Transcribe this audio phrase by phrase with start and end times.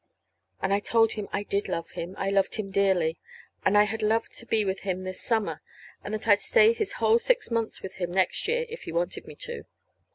[0.63, 3.19] And I told him I did love him, I loved him dearly,
[3.63, 5.61] and I had loved to be with him this summer,
[6.03, 9.27] and that I'd stay his whole six months with him next year if he wanted
[9.27, 9.65] me to.